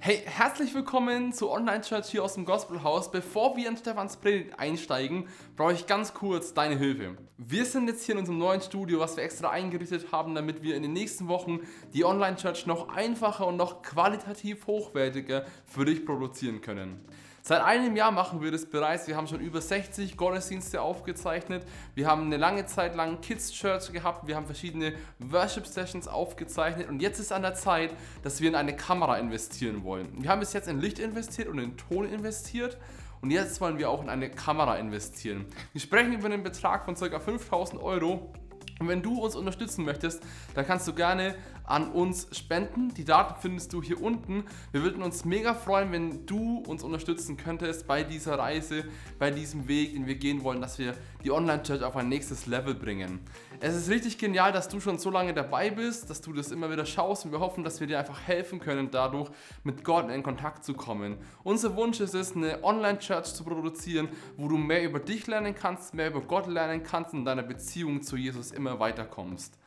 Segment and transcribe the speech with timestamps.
[0.00, 3.10] Hey, herzlich willkommen zu Online Church hier aus dem Gospelhaus.
[3.10, 7.16] Bevor wir in Stefans Predigt einsteigen, brauche ich ganz kurz deine Hilfe.
[7.36, 10.76] Wir sind jetzt hier in unserem neuen Studio, was wir extra eingerichtet haben, damit wir
[10.76, 11.60] in den nächsten Wochen
[11.94, 17.04] die Online Church noch einfacher und noch qualitativ hochwertiger für dich produzieren können.
[17.48, 19.08] Seit einem Jahr machen wir das bereits.
[19.08, 21.64] Wir haben schon über 60 Gottesdienste aufgezeichnet.
[21.94, 24.26] Wir haben eine lange Zeit lang Kids Church gehabt.
[24.26, 26.90] Wir haben verschiedene Worship Sessions aufgezeichnet.
[26.90, 30.08] Und jetzt ist an der Zeit, dass wir in eine Kamera investieren wollen.
[30.20, 32.76] Wir haben bis jetzt in Licht investiert und in Ton investiert.
[33.22, 35.46] Und jetzt wollen wir auch in eine Kamera investieren.
[35.72, 37.18] Wir sprechen über einen Betrag von ca.
[37.18, 38.30] 5000 Euro.
[38.78, 40.22] Und wenn du uns unterstützen möchtest,
[40.54, 41.34] dann kannst du gerne
[41.68, 42.92] an uns spenden.
[42.94, 44.44] Die Daten findest du hier unten.
[44.72, 48.84] Wir würden uns mega freuen, wenn du uns unterstützen könntest bei dieser Reise,
[49.18, 50.94] bei diesem Weg, den wir gehen wollen, dass wir
[51.24, 53.20] die Online-Church auf ein nächstes Level bringen.
[53.60, 56.70] Es ist richtig genial, dass du schon so lange dabei bist, dass du das immer
[56.70, 59.30] wieder schaust und wir hoffen, dass wir dir einfach helfen können, dadurch
[59.64, 61.16] mit Gott in Kontakt zu kommen.
[61.42, 65.92] Unser Wunsch ist es, eine Online-Church zu produzieren, wo du mehr über dich lernen kannst,
[65.92, 69.58] mehr über Gott lernen kannst und in deiner Beziehung zu Jesus immer weiterkommst.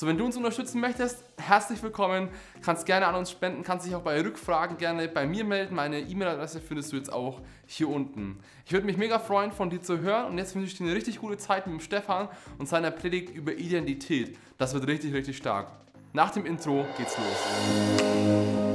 [0.00, 2.30] So, wenn du uns unterstützen möchtest, herzlich willkommen.
[2.62, 5.74] Kannst gerne an uns spenden, kannst dich auch bei Rückfragen gerne bei mir melden.
[5.74, 8.38] Meine E-Mail-Adresse findest du jetzt auch hier unten.
[8.64, 10.30] Ich würde mich mega freuen, von dir zu hören.
[10.30, 13.34] Und jetzt wünsche ich dir eine richtig gute Zeit mit dem Stefan und seiner Predigt
[13.34, 14.38] über Identität.
[14.56, 15.70] Das wird richtig, richtig stark.
[16.14, 18.69] Nach dem Intro geht's los.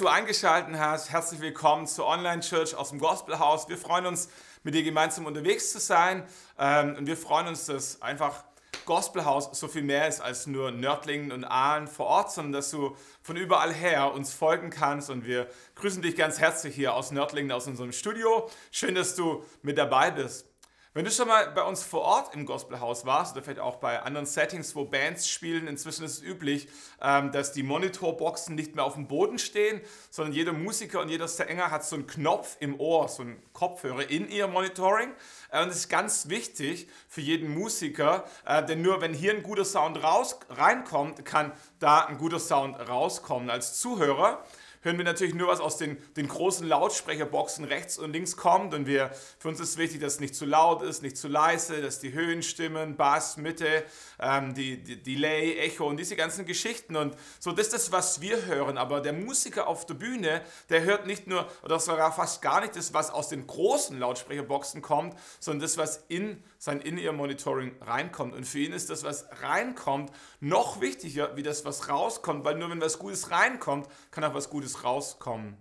[0.00, 1.10] Du eingeschaltet hast.
[1.10, 3.68] Herzlich willkommen zur Online Church aus dem Gospelhaus.
[3.68, 4.30] Wir freuen uns,
[4.62, 6.24] mit dir gemeinsam unterwegs zu sein.
[6.58, 8.44] Ähm, und wir freuen uns, dass einfach
[8.86, 12.96] Gospelhaus so viel mehr ist als nur Nördlingen und Aalen vor Ort, sondern dass du
[13.22, 15.10] von überall her uns folgen kannst.
[15.10, 18.48] Und wir grüßen dich ganz herzlich hier aus Nördlingen, aus unserem Studio.
[18.70, 20.49] Schön, dass du mit dabei bist.
[20.92, 24.02] Wenn du schon mal bei uns vor Ort im Gospelhaus warst oder vielleicht auch bei
[24.02, 26.66] anderen Settings, wo Bands spielen, inzwischen ist es üblich,
[27.00, 29.80] ähm, dass die Monitorboxen nicht mehr auf dem Boden stehen,
[30.10, 34.10] sondern jeder Musiker und jeder Sänger hat so einen Knopf im Ohr, so einen Kopfhörer
[34.10, 35.12] in ihr Monitoring.
[35.52, 39.44] Äh, und das ist ganz wichtig für jeden Musiker, äh, denn nur wenn hier ein
[39.44, 43.48] guter Sound raus, reinkommt, kann da ein guter Sound rauskommen.
[43.48, 44.44] Als Zuhörer
[44.82, 48.74] hören wir natürlich nur, was aus den, den großen Lautsprecherboxen rechts und links kommt.
[48.74, 51.82] Und wir, für uns ist wichtig, dass es nicht zu laut ist, nicht zu leise,
[51.82, 53.84] dass die Höhen stimmen, Bass, Mitte,
[54.18, 56.96] ähm, die, die Delay, Echo und diese ganzen Geschichten.
[56.96, 58.78] Und so, das ist das, was wir hören.
[58.78, 62.76] Aber der Musiker auf der Bühne, der hört nicht nur, oder sogar fast gar nicht
[62.76, 68.34] das, was aus den großen Lautsprecherboxen kommt, sondern das, was in sein In-Ear-Monitoring reinkommt.
[68.34, 72.70] Und für ihn ist das, was reinkommt, noch wichtiger, wie das, was rauskommt, weil nur
[72.70, 75.56] wenn was Gutes reinkommt, kann auch was Gutes rauskommen.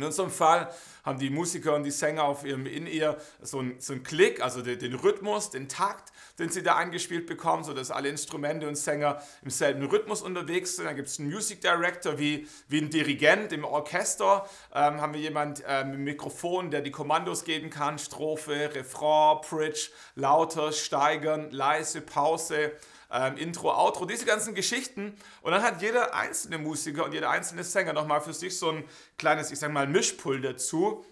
[0.00, 0.72] In unserem Fall
[1.04, 4.78] haben die Musiker und die Sänger auf ihrem In-Ear so einen so Klick, also den,
[4.78, 9.50] den, Rhythmus, den Takt, den sie da eingespielt bekommen, sodass alle Instrumente und Sänger im
[9.50, 10.86] selben Rhythmus unterwegs sind.
[10.86, 14.48] Dann gibt es einen Music Director wie, wie ein Dirigent im Orchester.
[14.72, 19.90] Ähm, haben wir jemanden äh, mit Mikrofon, der die Kommandos geben kann, Strophe, Refrain, Bridge,
[20.14, 22.72] lauter, steigern, leise, Pause
[23.12, 25.16] ähm, Intro, Outro, diese ganzen Geschichten.
[25.42, 28.84] Und dann hat jeder einzelne Musiker und jeder einzelne Sänger nochmal für sich so ein
[29.18, 31.04] kleines, ich sag mal, Mischpult dazu,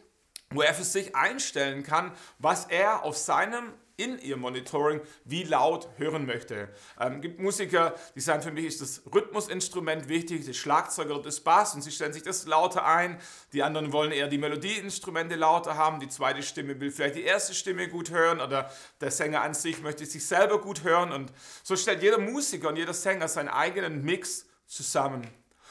[0.50, 5.88] wo er für sich einstellen kann, was er auf seinem in ihr Monitoring, wie laut
[5.96, 6.68] hören möchte.
[6.98, 11.40] Ähm, gibt Musiker, die sagen, für mich ist das Rhythmusinstrument wichtig, das Schlagzeug oder das
[11.40, 13.20] Bass und sie stellen sich das lauter ein.
[13.52, 15.98] Die anderen wollen eher die Melodieinstrumente lauter haben.
[15.98, 18.70] Die zweite Stimme will vielleicht die erste Stimme gut hören oder
[19.00, 21.12] der Sänger an sich möchte sich selber gut hören.
[21.12, 21.32] Und
[21.64, 25.26] so stellt jeder Musiker und jeder Sänger seinen eigenen Mix zusammen.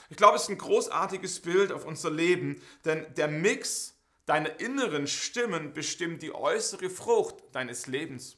[0.10, 3.97] Ich glaube, es ist ein großartiges Bild auf unser Leben, denn der Mix
[4.28, 8.38] Deine inneren Stimmen bestimmt die äußere Frucht deines Lebens.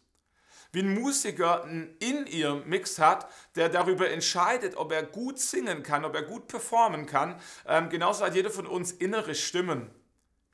[0.71, 6.13] Wie ein Musiker einen In-Ear-Mix hat, der darüber entscheidet, ob er gut singen kann, ob
[6.13, 9.89] er gut performen kann, ähm, genauso hat jeder von uns innere Stimmen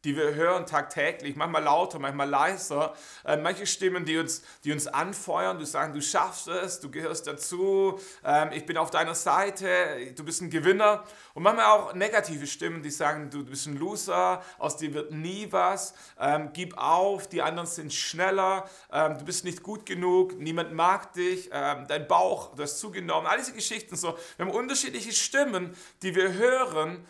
[0.06, 2.94] die wir hören tagtäglich, manchmal lauter, manchmal leiser.
[3.25, 7.25] Äh, manche Stimmen, die uns, die uns anfeuern, die sagen, du schaffst es, du gehörst
[7.25, 9.68] dazu, ähm, ich bin auf deiner Seite,
[10.16, 11.04] du bist ein Gewinner.
[11.34, 15.48] Und manchmal auch negative Stimmen, die sagen, du, bist ein Loser, aus dir wird nie
[15.52, 20.72] was, ähm, gib auf, die anderen sind schneller, ähm, du bist nicht gut genug, niemand
[20.72, 24.18] mag dich, ähm, dein Bauch, du hast zugenommen, all diese Geschichten so.
[24.38, 27.06] Wir haben unterschiedliche Stimmen, die wir hören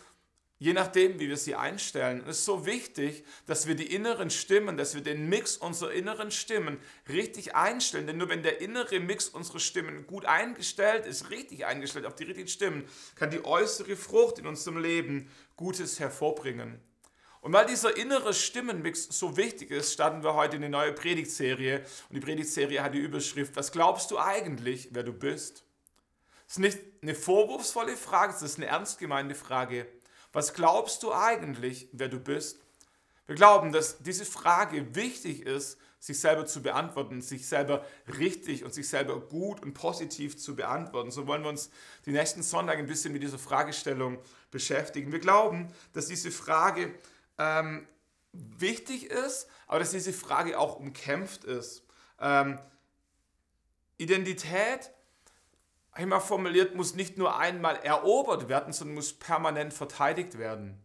[0.58, 2.22] je nachdem, wie wir sie einstellen.
[2.26, 6.30] Es ist so wichtig, dass wir die inneren Stimmen, dass wir den Mix unserer inneren
[6.30, 8.06] Stimmen richtig einstellen.
[8.06, 12.24] Denn nur wenn der innere Mix unserer Stimmen gut eingestellt ist, richtig eingestellt auf die
[12.24, 16.80] richtigen Stimmen, kann die äußere Frucht in unserem Leben Gutes hervorbringen.
[17.42, 21.84] Und weil dieser innere Stimmenmix so wichtig ist, starten wir heute eine neue Predigtserie.
[22.08, 25.64] Und die Predigtserie hat die Überschrift, was glaubst du eigentlich, wer du bist?
[26.46, 29.86] Das ist nicht eine vorwurfsvolle Frage, das ist eine ernst gemeinte Frage.
[30.36, 32.58] Was glaubst du eigentlich, wer du bist?
[33.24, 37.86] Wir glauben, dass diese Frage wichtig ist, sich selber zu beantworten, sich selber
[38.18, 41.10] richtig und sich selber gut und positiv zu beantworten.
[41.10, 41.70] So wollen wir uns
[42.04, 44.18] die nächsten Sonntage ein bisschen mit dieser Fragestellung
[44.50, 45.10] beschäftigen.
[45.10, 46.94] Wir glauben, dass diese Frage
[47.38, 47.88] ähm,
[48.32, 51.82] wichtig ist, aber dass diese Frage auch umkämpft ist.
[52.20, 52.58] Ähm,
[53.96, 54.90] Identität
[55.96, 60.78] einmal formuliert, muss nicht nur einmal erobert werden, sondern muss permanent verteidigt werden.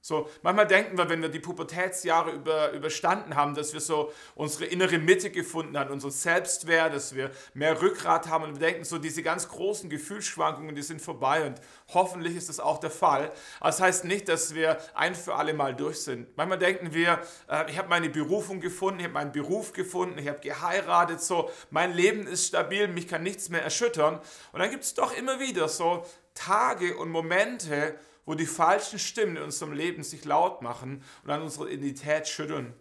[0.00, 4.66] So, manchmal denken wir, wenn wir die Pubertätsjahre über, überstanden haben, dass wir so unsere
[4.66, 8.98] innere Mitte gefunden haben, unser Selbstwert, dass wir mehr Rückgrat haben und wir denken so,
[8.98, 13.32] diese ganz großen Gefühlsschwankungen, die sind vorbei und hoffentlich ist das auch der Fall.
[13.58, 16.28] Aber das heißt nicht, dass wir ein für alle Mal durch sind.
[16.36, 20.28] Manchmal denken wir, äh, ich habe meine Berufung gefunden, ich habe meinen Beruf gefunden, ich
[20.28, 24.20] habe geheiratet, so, mein Leben ist stabil, mich kann nichts mehr erschüttern.
[24.52, 27.98] Und dann gibt es doch immer wieder so Tage und Momente,
[28.28, 32.74] wo die falschen Stimmen in unserem Leben sich laut machen und an unserer Identität schütteln.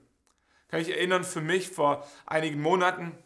[0.68, 3.18] Kann ich erinnern, für mich vor einigen Monaten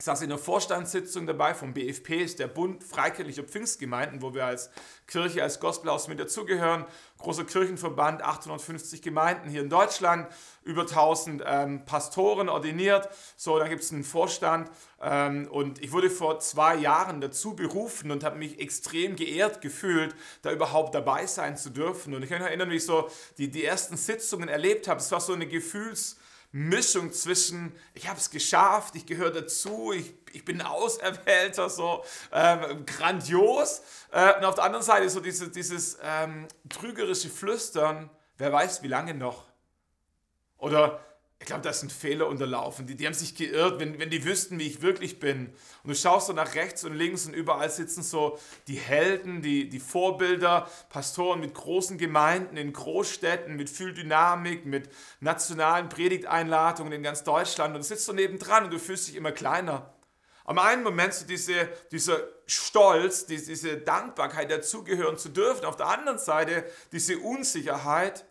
[0.00, 4.70] saß in einer Vorstandssitzung dabei vom BFP, ist der Bund Freikirchlicher Pfingstgemeinden, wo wir als
[5.08, 6.84] Kirche, als Gospelhaus mit dazugehören.
[7.18, 10.28] Großer Kirchenverband, 850 Gemeinden hier in Deutschland,
[10.62, 13.08] über 1000 ähm, Pastoren ordiniert.
[13.36, 14.70] So, dann gibt es einen Vorstand.
[15.02, 20.14] Ähm, und ich wurde vor zwei Jahren dazu berufen und habe mich extrem geehrt gefühlt,
[20.42, 22.14] da überhaupt dabei sein zu dürfen.
[22.14, 25.00] Und ich kann mich erinnern, wie ich so die, die ersten Sitzungen erlebt habe.
[25.00, 26.18] Es war so eine Gefühls-
[26.50, 32.86] Mischung zwischen, ich habe es geschafft, ich gehöre dazu, ich, ich bin Auserwählter, so ähm,
[32.86, 33.82] grandios.
[34.10, 38.08] Äh, und auf der anderen Seite so diese, dieses ähm, trügerische Flüstern,
[38.38, 39.44] wer weiß wie lange noch.
[40.56, 41.00] Oder
[41.40, 42.86] ich glaube, da ein Fehler unterlaufen.
[42.86, 45.46] Die, die haben sich geirrt, wenn, wenn die wüssten, wie ich wirklich bin.
[45.84, 49.68] Und du schaust so nach rechts und links und überall sitzen so die Helden, die,
[49.68, 54.90] die Vorbilder, Pastoren mit großen Gemeinden in Großstädten, mit viel Dynamik, mit
[55.20, 57.74] nationalen Predigteinladungen in ganz Deutschland.
[57.74, 59.94] Und du sitzt so nebendran und du fühlst dich immer kleiner.
[60.44, 65.66] Am einen Moment so diese, dieser Stolz, diese, diese Dankbarkeit, dazugehören zu dürfen.
[65.66, 68.24] Auf der anderen Seite diese Unsicherheit,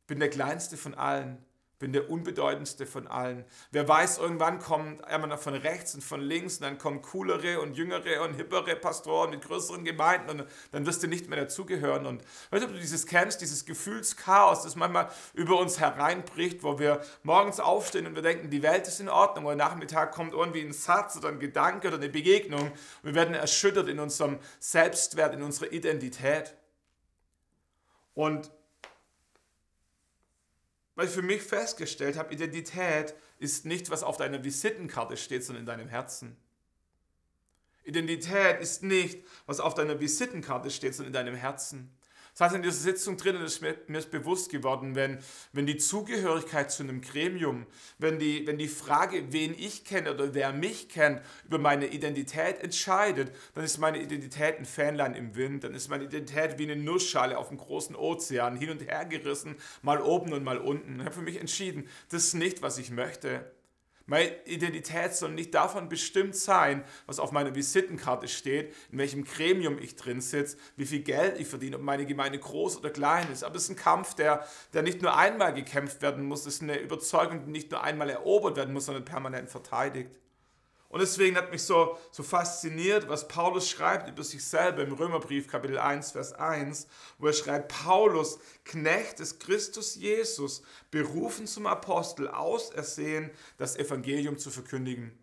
[0.00, 1.44] ich bin der Kleinste von allen
[1.80, 3.44] bin der unbedeutendste von allen.
[3.72, 7.74] Wer weiß, irgendwann kommt einmal von rechts und von links und dann kommen coolere und
[7.74, 12.04] jüngere und hippere Pastoren mit größeren Gemeinden und dann wirst du nicht mehr dazugehören.
[12.04, 16.78] Und weißt du, ob du dieses kennst, dieses Gefühlschaos, das manchmal über uns hereinbricht, wo
[16.78, 20.60] wir morgens aufstehen und wir denken, die Welt ist in Ordnung, und Nachmittag kommt irgendwie
[20.60, 25.34] ein Satz oder ein Gedanke oder eine Begegnung und wir werden erschüttert in unserem Selbstwert,
[25.34, 26.54] in unserer Identität.
[28.12, 28.50] Und
[31.00, 35.62] weil ich für mich festgestellt habe, Identität ist nicht, was auf deiner Visitenkarte steht, sondern
[35.62, 36.36] in deinem Herzen.
[37.84, 41.90] Identität ist nicht, was auf deiner Visitenkarte steht, sondern in deinem Herzen.
[42.40, 45.18] Heißt, in dieser Sitzung drinnen ist mir, mir ist bewusst geworden, wenn,
[45.52, 47.66] wenn die Zugehörigkeit zu einem Gremium,
[47.98, 52.58] wenn die, wenn die Frage, wen ich kenne oder wer mich kennt, über meine Identität
[52.60, 56.76] entscheidet, dann ist meine Identität ein Fähnlein im Wind, dann ist meine Identität wie eine
[56.76, 61.00] Nussschale auf dem großen Ozean, hin und her gerissen, mal oben und mal unten.
[61.00, 63.44] Ich habe für mich entschieden, das ist nicht, was ich möchte.
[64.10, 69.78] Meine Identität soll nicht davon bestimmt sein, was auf meiner Visitenkarte steht, in welchem Gremium
[69.78, 73.44] ich drin sitze, wie viel Geld ich verdiene, ob meine Gemeinde groß oder klein ist.
[73.44, 76.62] Aber es ist ein Kampf, der, der nicht nur einmal gekämpft werden muss, es ist
[76.62, 80.10] eine Überzeugung, die nicht nur einmal erobert werden muss, sondern permanent verteidigt.
[80.90, 85.46] Und deswegen hat mich so, so fasziniert, was Paulus schreibt über sich selber im Römerbrief
[85.46, 92.26] Kapitel 1, Vers 1, wo er schreibt, Paulus, Knecht des Christus Jesus, berufen zum Apostel,
[92.26, 95.16] ausersehen, das Evangelium zu verkündigen.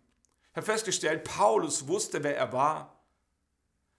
[0.52, 2.97] Ich habe festgestellt, Paulus wusste, wer er war.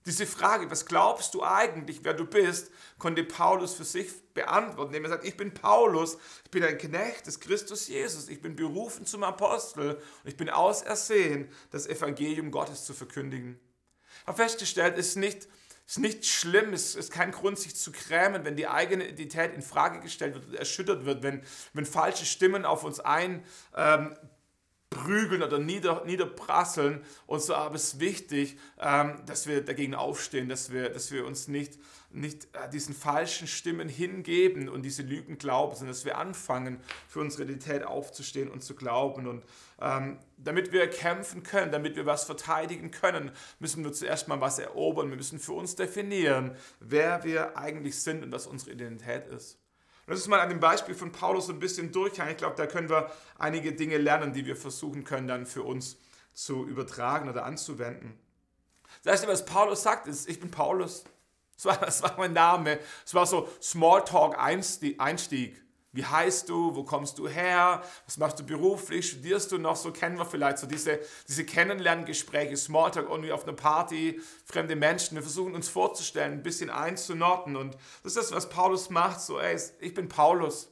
[0.10, 5.04] Diese Frage, was glaubst du eigentlich, wer du bist, konnte Paulus für sich beantworten, indem
[5.04, 9.06] er sagt, ich bin Paulus, ich bin ein Knecht des Christus Jesus, ich bin berufen
[9.06, 13.60] zum Apostel und ich bin ausersehen, das Evangelium Gottes zu verkündigen.
[14.22, 15.48] Ich habe festgestellt, es ist nicht,
[15.86, 19.62] ist nicht schlimm, es ist kein Grund, sich zu grämen, wenn die eigene Identität in
[19.62, 24.18] Frage gestellt wird, erschüttert wird, wenn, wenn falsche Stimmen auf uns ein ähm,
[24.90, 27.04] prügeln oder nieder, niederprasseln.
[27.28, 31.26] Und so aber es ist wichtig, ähm, dass wir dagegen aufstehen, dass wir, dass wir
[31.26, 31.78] uns nicht
[32.12, 37.20] nicht äh, diesen falschen Stimmen hingeben und diese Lügen glauben, sondern dass wir anfangen, für
[37.20, 39.28] unsere Identität aufzustehen und zu glauben.
[39.28, 39.44] Und
[39.80, 44.60] ähm, damit wir kämpfen können, damit wir was verteidigen können, müssen wir zuerst mal was
[44.60, 45.10] erobern.
[45.10, 49.60] Wir müssen für uns definieren, wer wir eigentlich sind und was unsere Identität ist.
[50.10, 52.30] Das ist mal an dem Beispiel von Paulus so ein bisschen durchgehen.
[52.30, 55.98] Ich glaube, da können wir einige Dinge lernen, die wir versuchen können, dann für uns
[56.34, 58.18] zu übertragen oder anzuwenden.
[59.04, 61.04] Das erste, was Paulus sagt, ist, ich bin Paulus.
[61.56, 62.80] Das war, das war mein Name.
[63.06, 65.62] Es war so Smalltalk-Einstieg.
[65.92, 66.76] Wie heißt du?
[66.76, 67.82] Wo kommst du her?
[68.06, 69.10] Was machst du beruflich?
[69.10, 69.76] Studierst du noch?
[69.76, 75.16] So kennen wir vielleicht so diese, diese Kennenlerngespräche, Smalltalk irgendwie auf einer Party, fremde Menschen.
[75.16, 77.56] Wir versuchen uns vorzustellen, ein bisschen einzunorden.
[77.56, 79.20] Und das ist das, was Paulus macht.
[79.22, 80.70] So, ey, ich bin Paulus.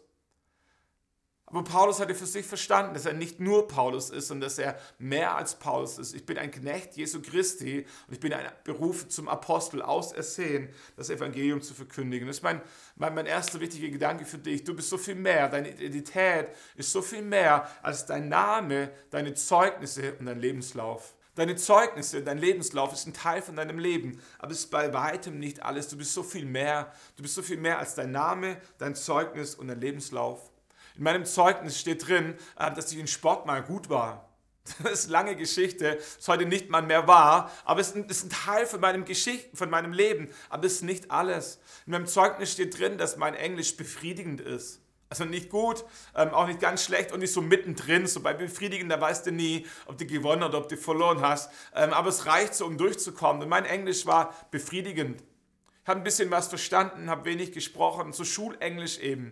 [1.49, 4.77] Aber Paulus hatte für sich verstanden, dass er nicht nur Paulus ist und dass er
[4.99, 6.13] mehr als Paulus ist.
[6.13, 11.09] Ich bin ein Knecht Jesu Christi und ich bin ein Beruf zum Apostel, ausersehen, das
[11.09, 12.27] Evangelium zu verkündigen.
[12.27, 12.61] Das ist mein,
[12.97, 14.65] mein, mein erster wichtiger Gedanke für dich.
[14.65, 19.33] Du bist so viel mehr, deine Identität ist so viel mehr als dein Name, deine
[19.33, 21.15] Zeugnisse und dein Lebenslauf.
[21.35, 25.39] Deine Zeugnisse, dein Lebenslauf ist ein Teil von deinem Leben, aber es ist bei weitem
[25.39, 25.87] nicht alles.
[25.87, 26.91] Du bist so viel mehr.
[27.15, 30.51] Du bist so viel mehr als dein Name, dein Zeugnis und dein Lebenslauf.
[30.97, 34.23] In meinem Zeugnis steht drin, äh, dass ich in Sport mal gut war.
[34.83, 38.65] Das ist lange Geschichte, ist heute nicht mal mehr wahr, aber es ist ein Teil
[38.65, 41.59] von meinem Geschichten, von meinem Leben, aber es ist nicht alles.
[41.85, 44.81] In meinem Zeugnis steht drin, dass mein Englisch befriedigend ist.
[45.09, 45.85] Also nicht gut,
[46.15, 49.31] ähm, auch nicht ganz schlecht und nicht so mittendrin, so bei befriedigend, da weißt du
[49.31, 51.49] nie, ob du gewonnen oder ob du verloren hast.
[51.73, 53.41] Ähm, aber es reicht so, um durchzukommen.
[53.41, 55.23] Und mein Englisch war befriedigend.
[55.83, 59.31] Ich habe ein bisschen was verstanden, habe wenig gesprochen, so Schulenglisch eben.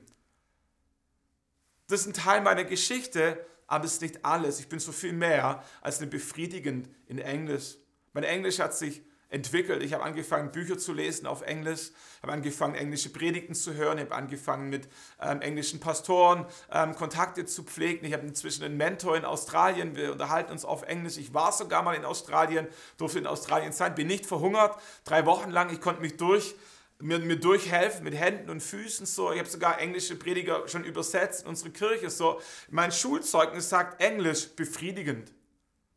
[1.88, 4.60] Das ist ein Teil meiner Geschichte, aber es ist nicht alles.
[4.60, 7.78] Ich bin so viel mehr als eine befriedigend in Englisch.
[8.14, 9.84] Mein Englisch hat sich entwickelt.
[9.84, 14.14] Ich habe angefangen, Bücher zu lesen auf Englisch, habe angefangen, englische Predigten zu hören, habe
[14.16, 14.88] angefangen, mit
[15.22, 18.06] ähm, englischen Pastoren ähm, Kontakte zu pflegen.
[18.06, 19.96] Ich habe inzwischen einen Mentor in Australien.
[19.96, 21.18] Wir unterhalten uns auf Englisch.
[21.18, 24.80] Ich war sogar mal in Australien, durfte in Australien sein, bin nicht verhungert.
[25.04, 26.56] Drei Wochen lang, ich konnte mich durch
[27.00, 29.32] mir, mir durchhelfen mit Händen und Füßen so.
[29.32, 32.40] Ich habe sogar englische Prediger schon übersetzt in unsere Kirche so.
[32.70, 35.34] Mein Schulzeugnis sagt Englisch befriedigend.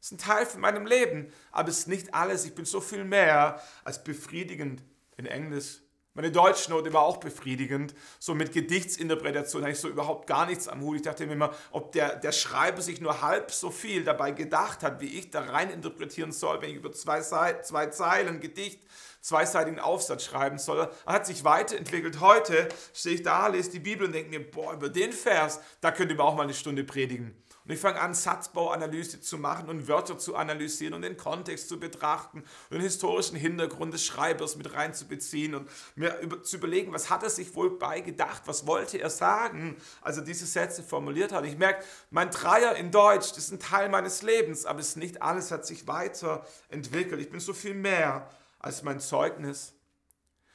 [0.00, 2.44] Das ist ein Teil von meinem Leben, aber es ist nicht alles.
[2.44, 4.82] Ich bin so viel mehr als befriedigend
[5.16, 5.80] in Englisch.
[6.14, 7.94] Meine Deutschnote war auch befriedigend.
[8.18, 10.96] So mit Gedichtsinterpretation hatte ich so überhaupt gar nichts am Hut.
[10.96, 14.82] Ich dachte mir immer, ob der, der Schreiber sich nur halb so viel dabei gedacht
[14.82, 18.80] hat, wie ich da rein interpretieren soll, wenn ich über zwei, zwei Zeilen Gedicht
[19.28, 20.88] zweiseitigen Aufsatz schreiben soll.
[21.06, 22.20] Er hat sich weiterentwickelt.
[22.20, 25.90] Heute stehe ich da, lese die Bibel und denke mir, boah, über den Vers, da
[25.90, 27.36] könnte man auch mal eine Stunde predigen.
[27.68, 31.78] Und ich fange an, Satzbauanalyse zu machen und Wörter zu analysieren und den Kontext zu
[31.78, 37.22] betrachten und den historischen Hintergrund des Schreibers mit reinzubeziehen und mir zu überlegen, was hat
[37.22, 41.44] er sich wohl beigedacht, was wollte er sagen, als er diese Sätze formuliert hat.
[41.44, 44.96] Ich merke, mein Dreier in Deutsch, das ist ein Teil meines Lebens, aber es ist
[44.96, 47.20] nicht alles, hat sich weiterentwickelt.
[47.20, 49.74] Ich bin so viel mehr als mein Zeugnis.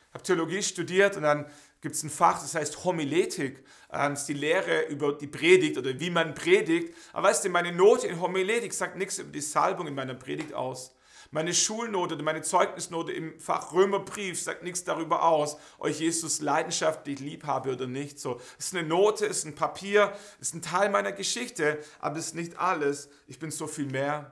[0.09, 1.45] Ich habe Theologie studiert und dann
[1.81, 3.65] gibt es ein Fach, das heißt Homiletik.
[3.89, 6.95] Das ist die Lehre über die Predigt oder wie man predigt.
[7.11, 10.53] Aber weißt du, meine Note in Homiletik sagt nichts über die Salbung in meiner Predigt
[10.53, 10.95] aus.
[11.31, 16.41] Meine Schulnote oder meine Zeugnisnote im Fach Römerbrief sagt nichts darüber aus, ob ich Jesus
[16.41, 18.19] leidenschaftlich lieb habe oder nicht.
[18.19, 21.79] So, es ist eine Note, es ist ein Papier, es ist ein Teil meiner Geschichte,
[21.99, 23.09] aber es ist nicht alles.
[23.25, 24.31] Ich bin so viel mehr.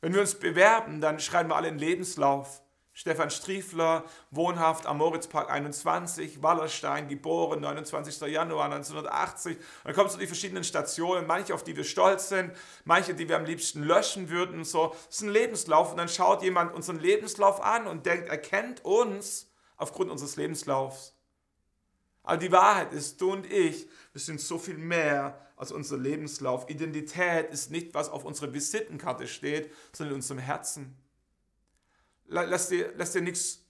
[0.00, 2.62] Wenn wir uns bewerben, dann schreiben wir alle einen Lebenslauf.
[2.98, 8.22] Stefan Striefler, wohnhaft am Moritzpark 21, Wallerstein, geboren 29.
[8.22, 9.56] Januar 1980.
[9.56, 12.50] Und dann kommst du die verschiedenen Stationen, manche auf die wir stolz sind,
[12.84, 14.64] manche, die wir am liebsten löschen würden.
[14.64, 18.38] So, das ist ein Lebenslauf und dann schaut jemand unseren Lebenslauf an und denkt, er
[18.38, 21.14] kennt uns aufgrund unseres Lebenslaufs.
[22.24, 26.68] Aber die Wahrheit ist, du und ich, wir sind so viel mehr als unser Lebenslauf.
[26.68, 30.96] Identität ist nicht, was auf unserer Visitenkarte steht, sondern in unserem Herzen.
[32.28, 33.64] Lass dir, lass dir nichts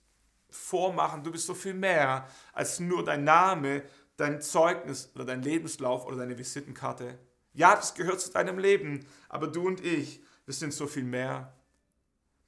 [0.49, 3.83] vormachen, du bist so viel mehr als nur dein Name,
[4.17, 7.17] dein Zeugnis oder dein Lebenslauf oder deine Visitenkarte.
[7.53, 11.53] Ja, das gehört zu deinem Leben, aber du und ich, wir sind so viel mehr.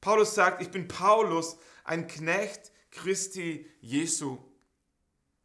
[0.01, 4.39] Paulus sagt, ich bin Paulus, ein Knecht Christi Jesu.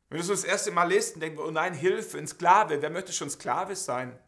[0.08, 2.90] Wenn du so das erste Mal dann denkst du, oh nein, Hilfe, ein Sklave, wer
[2.90, 4.18] möchte schon Sklave sein?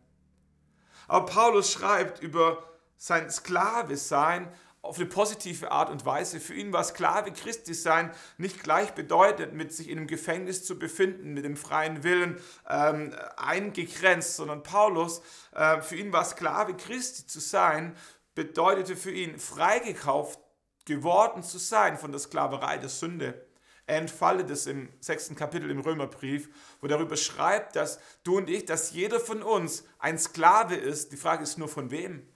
[1.07, 2.63] Aber Paulus schreibt über
[2.97, 6.41] sein Sklave sein auf eine positive Art und Weise.
[6.41, 11.35] Für ihn war Sklave Christi sein nicht gleichbedeutend mit sich in einem Gefängnis zu befinden,
[11.35, 15.23] mit dem freien Willen ähm, eingegrenzt, sondern Paulus,
[15.55, 17.97] äh, für ihn war Sklave Christi zu sein,
[18.35, 20.39] bedeutete für ihn freigekauft
[20.85, 23.47] geworden zu sein von der Sklaverei der Sünde.
[23.89, 28.51] Er entfaltet es im sechsten Kapitel im Römerbrief, wo er darüber schreibt, dass du und
[28.51, 31.11] ich, dass jeder von uns ein Sklave ist.
[31.13, 32.29] Die Frage ist nur von wem.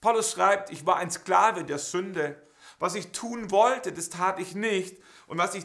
[0.00, 2.40] Paulus schreibt, ich war ein Sklave der Sünde.
[2.78, 4.98] Was ich tun wollte, das tat ich nicht.
[5.26, 5.64] Und was ich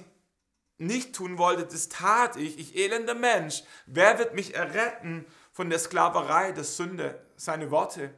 [0.77, 2.57] nicht tun wollte, das tat ich.
[2.57, 3.63] Ich elender Mensch.
[3.85, 7.21] Wer wird mich erretten von der Sklaverei der Sünde?
[7.35, 8.13] Seine Worte.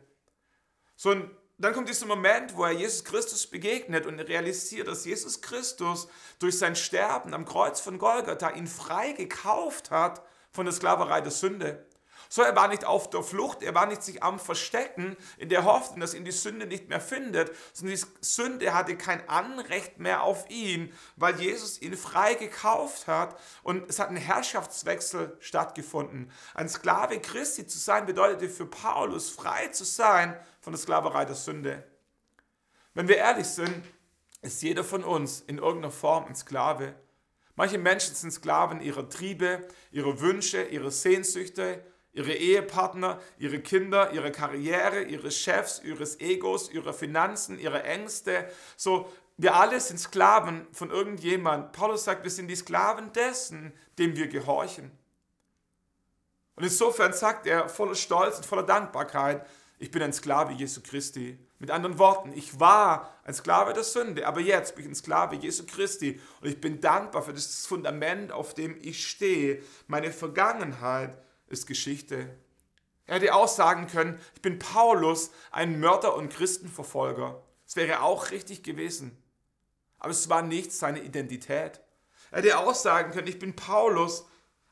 [0.95, 5.39] So ein dann kommt dieser Moment, wo er Jesus Christus begegnet und realisiert, dass Jesus
[5.41, 6.07] Christus
[6.39, 11.31] durch sein Sterben am Kreuz von Golgatha ihn frei gekauft hat von der Sklaverei der
[11.31, 11.85] Sünde.
[12.33, 15.65] So, er war nicht auf der Flucht, er war nicht sich am Verstecken in der
[15.65, 20.23] Hoffnung, dass ihn die Sünde nicht mehr findet, sondern die Sünde hatte kein Anrecht mehr
[20.23, 26.31] auf ihn, weil Jesus ihn frei gekauft hat und es hat ein Herrschaftswechsel stattgefunden.
[26.55, 31.35] Ein Sklave Christi zu sein bedeutete für Paulus frei zu sein von der Sklaverei der
[31.35, 31.83] Sünde.
[32.95, 33.83] Wenn wir ehrlich sind,
[34.41, 36.95] ist jeder von uns in irgendeiner Form ein Sklave.
[37.53, 44.31] Manche Menschen sind Sklaven ihrer Triebe, ihrer Wünsche, ihrer Sehnsüchte, ihre Ehepartner, ihre Kinder, ihre
[44.31, 48.47] Karriere, ihre Chefs, ihres Egos, ihre Finanzen, ihre Ängste.
[48.77, 51.71] So, wir alle sind Sklaven von irgendjemand.
[51.71, 54.91] Paulus sagt, wir sind die Sklaven dessen, dem wir gehorchen.
[56.55, 59.45] Und insofern sagt er voller Stolz und voller Dankbarkeit,
[59.79, 61.37] ich bin ein Sklave Jesu Christi.
[61.57, 65.35] Mit anderen Worten, ich war ein Sklave der Sünde, aber jetzt bin ich ein Sklave
[65.35, 69.63] Jesu Christi und ich bin dankbar für das Fundament, auf dem ich stehe.
[69.87, 71.17] Meine Vergangenheit
[71.47, 72.29] ist Geschichte.
[73.05, 77.41] Er hätte auch sagen können, ich bin Paulus, ein Mörder und Christenverfolger.
[77.65, 79.17] Das wäre auch richtig gewesen.
[79.99, 81.81] Aber es war nicht seine Identität.
[82.31, 84.25] Er hätte auch sagen können, ich bin Paulus,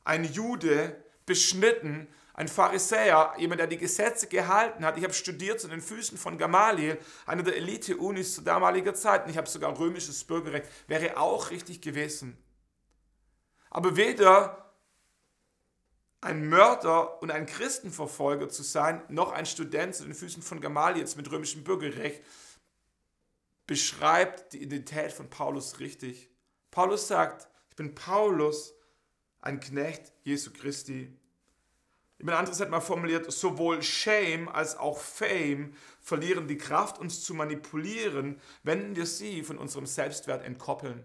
[0.04, 4.98] ein Jude, beschnitten, ein Pharisäer, jemand, der die Gesetze gehalten hat.
[4.98, 9.26] Ich habe studiert zu den Füßen von Gamaliel, einer der Elite-Unis zu damaliger Zeit.
[9.26, 10.68] Und ich habe sogar römisches Bürgerrecht.
[10.88, 12.38] Wäre auch richtig gewesen.
[13.70, 14.61] Aber weder
[16.22, 21.06] ein Mörder und ein Christenverfolger zu sein, noch ein Student zu den Füßen von Gamaliel
[21.16, 22.24] mit römischem Bürgerrecht,
[23.66, 26.30] beschreibt die Identität von Paulus richtig.
[26.70, 28.76] Paulus sagt, ich bin Paulus,
[29.42, 31.12] ein Knecht Jesu Christi.
[32.20, 37.34] Jemand anderes hat mal formuliert, sowohl Shame als auch Fame verlieren die Kraft, uns zu
[37.34, 41.04] manipulieren, wenn wir sie von unserem Selbstwert entkoppeln.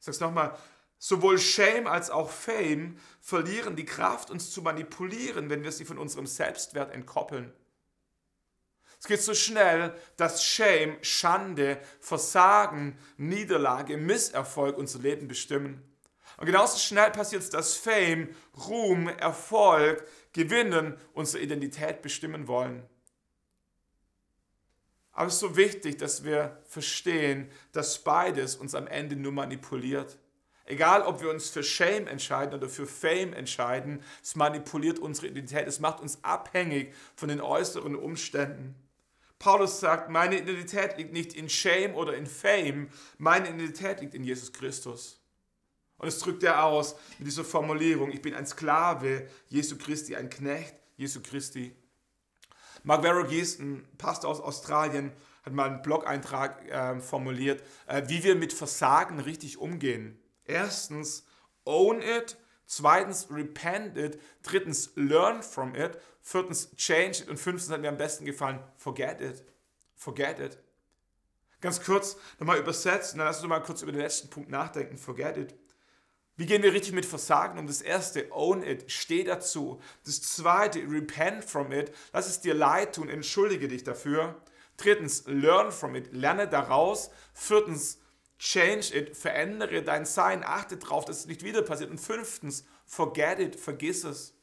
[0.00, 0.58] Ich sage es nochmal,
[1.04, 5.98] Sowohl Shame als auch Fame verlieren die Kraft, uns zu manipulieren, wenn wir sie von
[5.98, 7.52] unserem Selbstwert entkoppeln.
[9.00, 15.82] Es geht so schnell, dass Shame, Schande, Versagen, Niederlage, Misserfolg unser Leben bestimmen.
[16.36, 18.28] Und genauso schnell passiert es, dass Fame,
[18.68, 22.88] Ruhm, Erfolg, Gewinnen unsere Identität bestimmen wollen.
[25.10, 30.16] Aber es ist so wichtig, dass wir verstehen, dass beides uns am Ende nur manipuliert.
[30.64, 35.66] Egal, ob wir uns für Shame entscheiden oder für Fame entscheiden, es manipuliert unsere Identität,
[35.66, 38.76] es macht uns abhängig von den äußeren Umständen.
[39.40, 44.22] Paulus sagt, meine Identität liegt nicht in Shame oder in Fame, meine Identität liegt in
[44.22, 45.20] Jesus Christus.
[45.98, 50.30] Und es drückt er aus mit dieser Formulierung, ich bin ein Sklave Jesu Christi, ein
[50.30, 51.74] Knecht Jesu Christi.
[52.84, 55.12] Mark Verogis, ein Pastor aus Australien,
[55.44, 60.21] hat mal einen Blog-Eintrag äh, formuliert, äh, wie wir mit Versagen richtig umgehen.
[60.52, 61.24] Erstens,
[61.64, 62.36] own it.
[62.66, 64.20] Zweitens, repent it.
[64.42, 65.98] Drittens, learn from it.
[66.20, 67.28] Viertens, change it.
[67.28, 69.44] Und fünftens hat mir am besten gefallen, forget it.
[69.94, 70.58] Forget it.
[71.60, 74.98] Ganz kurz nochmal übersetzt und dann lass uns mal kurz über den letzten Punkt nachdenken.
[74.98, 75.54] Forget it.
[76.36, 77.66] Wie gehen wir richtig mit Versagen um?
[77.66, 79.80] Das erste, own it, steh dazu.
[80.04, 84.40] Das zweite, repent from it, lass es dir leid tun, entschuldige dich dafür.
[84.76, 87.10] Drittens, learn from it, lerne daraus.
[87.34, 87.98] Viertens,
[88.42, 91.90] Change it, verändere dein Sein, achte darauf, dass es nicht wieder passiert.
[91.90, 94.34] Und fünftens, forget it, vergiss es.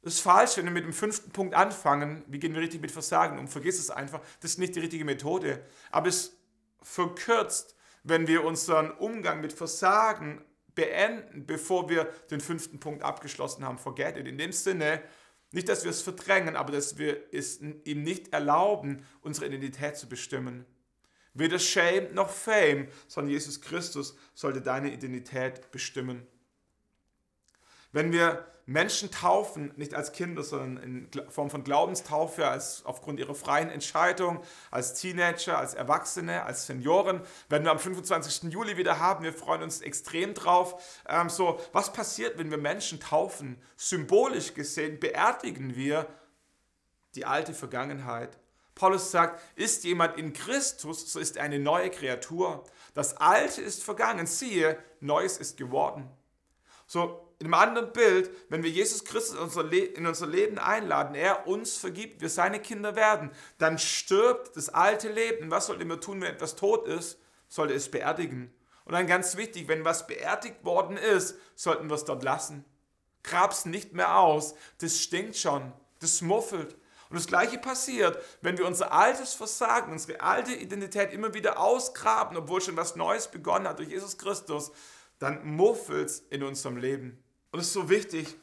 [0.00, 2.92] Das ist falsch, wenn wir mit dem fünften Punkt anfangen, wie gehen wir richtig mit
[2.92, 5.66] Versagen um, vergiss es einfach, das ist nicht die richtige Methode.
[5.90, 6.36] Aber es
[6.82, 10.44] verkürzt, wenn wir unseren Umgang mit Versagen
[10.76, 14.28] beenden, bevor wir den fünften Punkt abgeschlossen haben, forget it.
[14.28, 15.02] In dem Sinne,
[15.50, 20.08] nicht, dass wir es verdrängen, aber dass wir es ihm nicht erlauben, unsere Identität zu
[20.08, 20.64] bestimmen.
[21.34, 26.26] Weder Shame noch Fame, sondern Jesus Christus sollte deine Identität bestimmen.
[27.92, 33.34] Wenn wir Menschen taufen, nicht als Kinder, sondern in Form von Glaubenstaufe, als aufgrund ihrer
[33.34, 34.40] freien Entscheidung,
[34.70, 38.52] als Teenager, als Erwachsene, als Senioren, werden wir am 25.
[38.52, 39.24] Juli wieder haben.
[39.24, 41.02] Wir freuen uns extrem drauf.
[41.08, 43.60] Ähm, so, was passiert, wenn wir Menschen taufen?
[43.76, 46.06] Symbolisch gesehen beerdigen wir
[47.16, 48.38] die alte Vergangenheit
[48.82, 52.64] Paulus sagt, ist jemand in Christus, so ist er eine neue Kreatur.
[52.94, 56.10] Das Alte ist vergangen, siehe, Neues ist geworden.
[56.88, 61.76] So, in einem anderen Bild, wenn wir Jesus Christus in unser, Leben einladen, er uns
[61.76, 65.52] vergibt, wir seine Kinder werden, dann stirbt das alte Leben.
[65.52, 67.20] Was sollten wir tun, wenn etwas tot ist?
[67.48, 68.52] Sollte es beerdigen.
[68.84, 72.64] Und dann ganz wichtig, wenn was beerdigt worden ist, sollten wir es dort lassen.
[73.22, 76.74] Grab's nicht mehr aus, das stinkt schon, das muffelt.
[77.12, 82.38] Und das Gleiche passiert, wenn wir unser altes Versagen, unsere alte Identität immer wieder ausgraben,
[82.38, 84.72] obwohl schon was Neues begonnen hat durch Jesus Christus,
[85.18, 87.22] dann muffelt es in unserem Leben.
[87.50, 88.34] Und es ist so wichtig,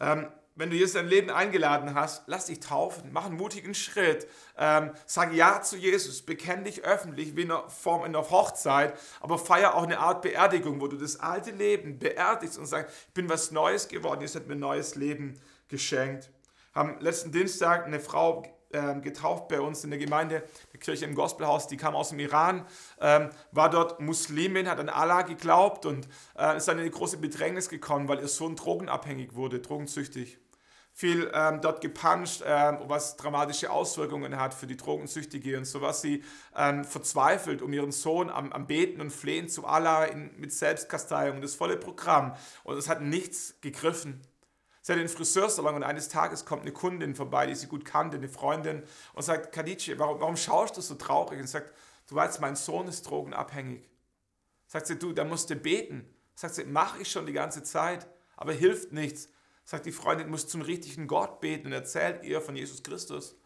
[0.00, 4.26] ähm, wenn du jetzt dein Leben eingeladen hast, lass dich taufen, mach einen mutigen Schritt,
[4.58, 8.98] ähm, sag Ja zu Jesus, bekenn dich öffentlich wie in einer Form in einer Hochzeit,
[9.20, 13.14] aber feier auch eine Art Beerdigung, wo du das alte Leben beerdigst und sagst, ich
[13.14, 16.28] bin was Neues geworden, Jesus hat mir ein neues Leben geschenkt.
[16.76, 20.42] Haben letzten Dienstag eine Frau ähm, getauft bei uns in der Gemeinde,
[20.74, 22.66] der Kirche im Gospelhaus, die kam aus dem Iran,
[23.00, 26.06] ähm, war dort Muslimin, hat an Allah geglaubt und
[26.38, 30.38] äh, ist dann in eine große Bedrängnis gekommen, weil ihr Sohn drogenabhängig wurde, drogensüchtig
[30.92, 36.02] viel ähm, dort gepuncht, ähm, was dramatische Auswirkungen hat für die Drogensüchtige und so was
[36.02, 40.52] sie ähm, verzweifelt um ihren Sohn am, am Beten und Flehen zu Allah in, mit
[40.52, 42.36] Selbstkasteiung, das volle Programm.
[42.64, 44.20] Und es hat nichts gegriffen.
[44.86, 48.18] Sie hat den Friseursalon und eines Tages kommt eine Kundin vorbei, die sie gut kannte,
[48.18, 51.40] eine Freundin, und sagt, Kadice, warum, warum schaust du so traurig?
[51.40, 51.74] Und sagt,
[52.06, 53.90] du weißt, mein Sohn ist drogenabhängig.
[54.68, 56.08] Sagt sie, du, der musste beten.
[56.36, 59.28] Sagt sie, mache ich schon die ganze Zeit, aber hilft nichts
[59.66, 63.36] sagt die Freundin, muss zum richtigen Gott beten und erzählt ihr von Jesus Christus.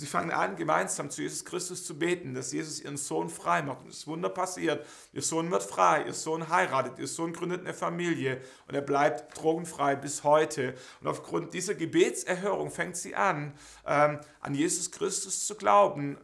[0.00, 3.82] Sie fangen an, gemeinsam zu Jesus Christus zu beten, dass Jesus ihren Sohn frei macht.
[3.82, 4.86] Und das Wunder passiert.
[5.12, 9.36] Ihr Sohn wird frei, ihr Sohn heiratet, ihr Sohn gründet eine Familie und er bleibt
[9.36, 10.74] drogenfrei bis heute.
[11.02, 13.52] Und aufgrund dieser Gebetserhörung fängt sie an,
[13.86, 16.16] ähm, an Jesus Christus zu glauben,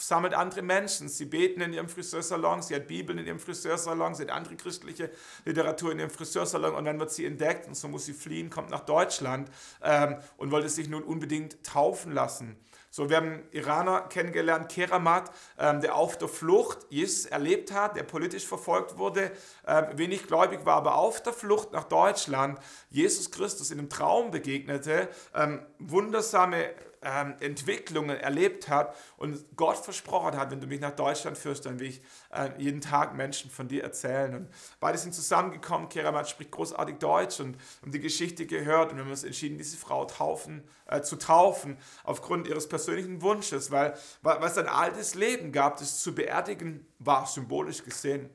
[0.00, 1.08] sammelt andere Menschen.
[1.08, 5.10] Sie beten in ihrem Friseursalon, sie hat Bibeln in ihrem Friseursalon, sie hat andere christliche
[5.44, 8.70] Literatur in ihrem Friseursalon und dann wird sie entdeckt und so muss sie fliehen, kommt
[8.70, 9.50] nach Deutschland
[9.82, 12.56] ähm, und wollte sich nun unbedingt taufen lassen.
[12.90, 17.96] So, wir haben einen Iraner kennengelernt, Keramat, ähm, der auf der Flucht Jesus erlebt hat,
[17.96, 19.30] der politisch verfolgt wurde,
[19.66, 22.58] äh, wenig gläubig war, aber auf der Flucht nach Deutschland
[22.90, 26.70] Jesus Christus in einem Traum begegnete, ähm, wundersame
[27.02, 31.78] ähm, Entwicklungen erlebt hat und Gott versprochen hat, wenn du mich nach Deutschland führst, dann
[31.80, 34.34] will ich äh, jeden Tag Menschen von dir erzählen.
[34.34, 34.48] Und
[34.80, 35.88] beide sind zusammengekommen.
[35.88, 39.76] Keramat spricht großartig Deutsch und haben die Geschichte gehört und wir haben uns entschieden, diese
[39.76, 45.14] Frau taufen, äh, zu taufen aufgrund ihres persönlichen Wunsches, weil, weil, weil es ein altes
[45.14, 48.30] Leben gab, das zu beerdigen war, symbolisch gesehen.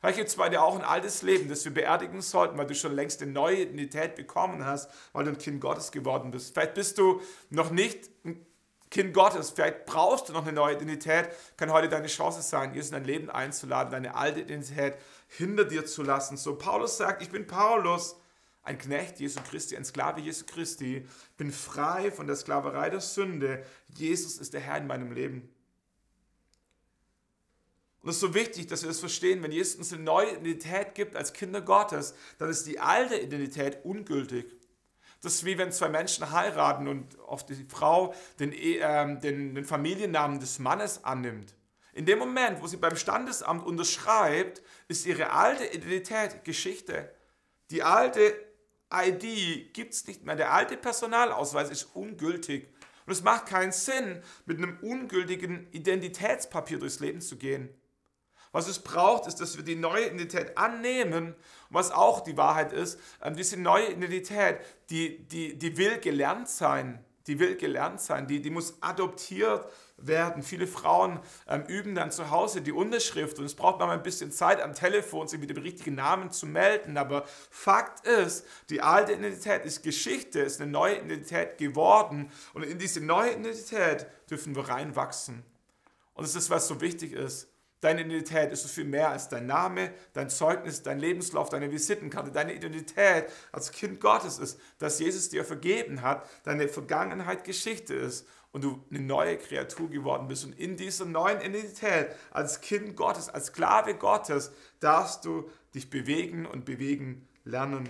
[0.00, 2.74] Vielleicht gibt es bei dir auch ein altes Leben, das wir beerdigen sollten, weil du
[2.74, 6.54] schon längst eine neue Identität bekommen hast, weil du ein Kind Gottes geworden bist.
[6.54, 8.46] Vielleicht bist du noch nicht ein
[8.90, 12.90] Kind Gottes, vielleicht brauchst du noch eine neue Identität, kann heute deine Chance sein, Jesus
[12.90, 14.96] in dein Leben einzuladen, deine alte Identität
[15.28, 16.36] hinter dir zu lassen.
[16.36, 18.16] So Paulus sagt, ich bin Paulus,
[18.62, 23.64] ein Knecht Jesu Christi, ein Sklave Jesu Christi, bin frei von der Sklaverei der Sünde.
[23.94, 25.54] Jesus ist der Herr in meinem Leben.
[28.02, 30.94] Und es ist so wichtig, dass wir das verstehen, wenn Jesus uns eine neue Identität
[30.94, 34.46] gibt als Kinder Gottes, dann ist die alte Identität ungültig.
[35.20, 39.64] Das ist wie wenn zwei Menschen heiraten und oft die Frau den, äh, den, den
[39.64, 41.54] Familiennamen des Mannes annimmt.
[41.92, 47.12] In dem Moment, wo sie beim Standesamt unterschreibt, ist ihre alte Identität Geschichte.
[47.70, 48.34] Die alte
[48.92, 50.36] ID gibt es nicht mehr.
[50.36, 52.72] Der alte Personalausweis ist ungültig.
[53.06, 57.68] Und es macht keinen Sinn, mit einem ungültigen Identitätspapier durchs Leben zu gehen.
[58.52, 61.34] Was es braucht, ist, dass wir die neue Identität annehmen.
[61.72, 64.58] was auch die Wahrheit ist, ähm, diese neue Identität,
[64.90, 67.04] die, die, die will gelernt sein.
[67.28, 68.26] Die will gelernt sein.
[68.26, 70.42] Die, die muss adoptiert werden.
[70.42, 74.32] Viele Frauen ähm, üben dann zu Hause die Unterschrift und es braucht manchmal ein bisschen
[74.32, 76.96] Zeit am Telefon, sich mit dem richtigen Namen zu melden.
[76.96, 82.78] Aber Fakt ist, die alte Identität ist Geschichte, ist eine neue Identität geworden und in
[82.78, 85.44] diese neue Identität dürfen wir reinwachsen.
[86.14, 87.49] Und das ist, was so wichtig ist.
[87.80, 92.30] Deine Identität ist so viel mehr als dein Name, dein Zeugnis, dein Lebenslauf, deine Visitenkarte.
[92.30, 98.26] Deine Identität als Kind Gottes ist, dass Jesus dir vergeben hat, deine Vergangenheit Geschichte ist
[98.52, 100.44] und du eine neue Kreatur geworden bist.
[100.44, 106.44] Und in dieser neuen Identität als Kind Gottes, als Sklave Gottes, darfst du dich bewegen
[106.44, 107.88] und bewegen lernen.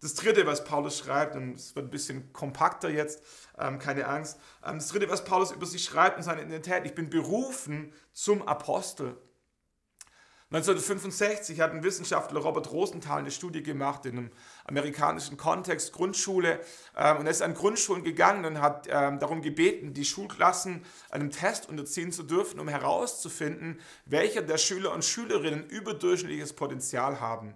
[0.00, 3.22] Das dritte, was Paulus schreibt, und es wird ein bisschen kompakter jetzt,
[3.58, 4.38] ähm, keine Angst.
[4.64, 8.46] Ähm, das dritte, was Paulus über sich schreibt in seiner Identität, ich bin berufen zum
[8.48, 9.16] Apostel.
[10.52, 14.30] 1965 hat ein Wissenschaftler Robert Rosenthal eine Studie gemacht in einem
[14.64, 16.58] amerikanischen Kontext, Grundschule.
[16.96, 21.30] Ähm, und er ist an Grundschulen gegangen und hat ähm, darum gebeten, die Schulklassen einem
[21.30, 27.54] Test unterziehen zu dürfen, um herauszufinden, welcher der Schüler und Schülerinnen überdurchschnittliches Potenzial haben.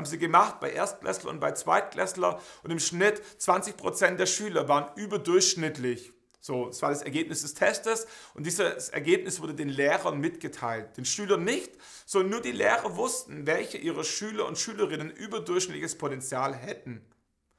[0.00, 4.86] Haben sie gemacht bei Erstklässler und bei Zweitklässler und im Schnitt 20% der Schüler waren
[4.96, 10.96] überdurchschnittlich so, das war das Ergebnis des Testes und dieses Ergebnis wurde den Lehrern mitgeteilt.
[10.96, 11.72] Den Schülern nicht,
[12.06, 17.04] sondern nur die Lehrer wussten, welche ihrer Schüler und Schülerinnen überdurchschnittliches Potenzial hätten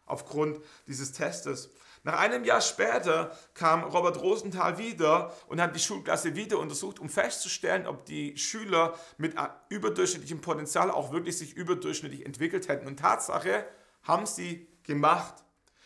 [0.07, 1.69] aufgrund dieses Testes.
[2.03, 7.09] Nach einem Jahr später kam Robert Rosenthal wieder und hat die Schulklasse wieder untersucht, um
[7.09, 9.35] festzustellen, ob die Schüler mit
[9.69, 12.87] überdurchschnittlichem Potenzial auch wirklich sich überdurchschnittlich entwickelt hätten.
[12.87, 13.65] Und Tatsache
[14.01, 15.35] haben sie gemacht.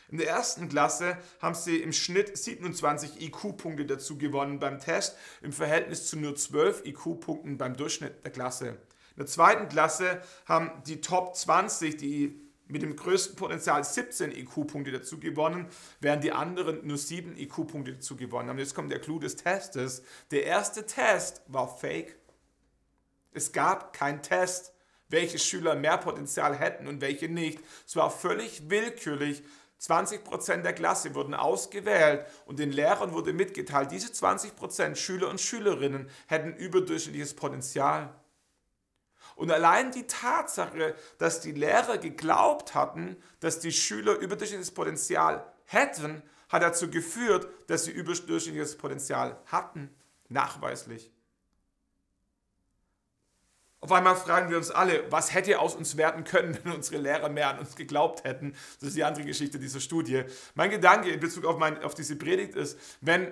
[0.08, 5.52] In der ersten Klasse haben sie im Schnitt 27 IQ-Punkte dazu gewonnen beim Test, im
[5.52, 8.68] Verhältnis zu nur 12 IQ-Punkten beim Durchschnitt der Klasse.
[8.70, 14.92] In der zweiten Klasse haben die Top 20, die mit dem größten Potenzial 17 IQ-Punkte
[14.92, 15.68] dazu gewonnen,
[16.00, 18.60] während die anderen nur 7 IQ-Punkte dazu gewonnen haben.
[18.60, 20.04] Jetzt kommt der Clou des Testes.
[20.32, 22.18] Der erste Test war fake.
[23.34, 24.74] Es gab keinen Test,
[25.10, 27.60] welche Schüler mehr Potenzial hätten und welche nicht.
[27.86, 29.44] Es war völlig willkürlich
[29.82, 36.10] 20% der Klasse wurden ausgewählt und den Lehrern wurde mitgeteilt, diese 20% Schüler und Schülerinnen
[36.28, 38.14] hätten überdurchschnittliches Potenzial.
[39.36, 46.24] Und allein die Tatsache, dass die Lehrer geglaubt hatten, dass die Schüler überdurchschnittliches Potenzial hätten,
[46.50, 49.94] hat dazu geführt, dass sie überdurchschnittliches Potenzial hatten,
[50.30, 51.12] nachweislich.
[53.86, 57.30] Auf einmal fragen wir uns alle, was hätte aus uns werden können, wenn unsere Lehrer
[57.30, 58.56] mehr an uns geglaubt hätten.
[58.80, 60.24] Das ist die andere Geschichte dieser Studie.
[60.56, 63.32] Mein Gedanke in Bezug auf, mein, auf diese Predigt ist, wenn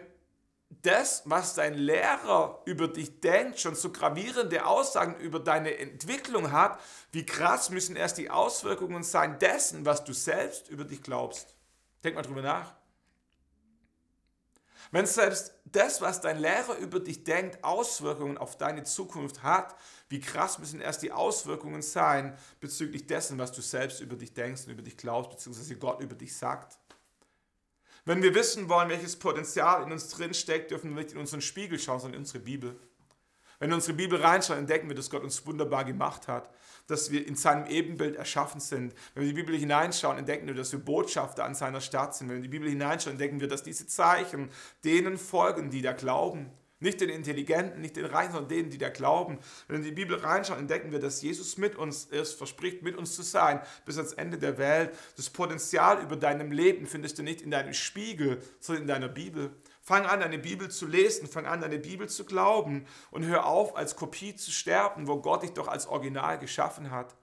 [0.82, 6.80] das, was dein Lehrer über dich denkt, schon so gravierende Aussagen über deine Entwicklung hat,
[7.12, 11.56] wie krass müssen erst die Auswirkungen sein dessen, was du selbst über dich glaubst.
[12.04, 12.74] Denk mal drüber nach.
[14.92, 19.76] Wenn selbst das, was dein Lehrer über dich denkt, Auswirkungen auf deine Zukunft hat,
[20.08, 24.66] wie krass müssen erst die Auswirkungen sein bezüglich dessen, was du selbst über dich denkst
[24.66, 26.78] und über dich glaubst, beziehungsweise Gott über dich sagt.
[28.06, 31.42] Wenn wir wissen wollen, welches Potenzial in uns drin steckt, dürfen wir nicht in unseren
[31.42, 32.76] Spiegel schauen, sondern in unsere Bibel.
[33.60, 36.50] Wenn wir in unsere Bibel reinschauen, entdecken wir, dass Gott uns wunderbar gemacht hat,
[36.88, 38.94] dass wir in seinem Ebenbild erschaffen sind.
[39.14, 42.28] Wenn wir in die Bibel hineinschauen, entdecken wir, dass wir Botschafter an seiner Stadt sind.
[42.28, 44.50] Wenn wir in die Bibel hineinschauen, entdecken wir, dass diese Zeichen
[44.84, 46.52] denen folgen, die da glauben.
[46.84, 49.40] Nicht den Intelligenten, nicht den Reichen, sondern denen, die da glauben.
[49.68, 52.98] Wenn wir in die Bibel reinschauen, entdecken wir, dass Jesus mit uns ist, verspricht, mit
[52.98, 54.92] uns zu sein, bis ans Ende der Welt.
[55.16, 59.56] Das Potenzial über deinem Leben findest du nicht in deinem Spiegel, sondern in deiner Bibel.
[59.82, 63.78] Fang an, deine Bibel zu lesen, fang an, deine Bibel zu glauben und hör auf,
[63.78, 67.16] als Kopie zu sterben, wo Gott dich doch als Original geschaffen hat.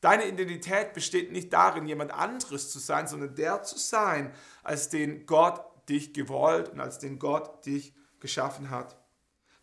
[0.00, 4.32] Deine Identität besteht nicht darin, jemand anderes zu sein, sondern der zu sein,
[4.64, 8.96] als den Gott dich gewollt und als den Gott dich geschaffen hat.